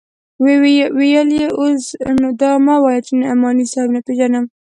ويې 0.43 0.85
ويل 0.97 1.29
اوس 1.59 1.83
نو 2.21 2.29
دا 2.41 2.51
مه 2.65 2.75
وايه 2.83 3.01
چې 3.07 3.13
نعماني 3.21 3.65
صاحب 3.71 3.89
نه 3.95 4.01
پېژنم. 4.07 4.45